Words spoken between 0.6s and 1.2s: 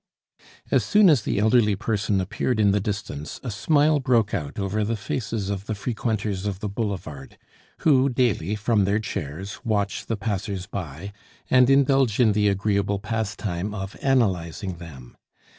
As soon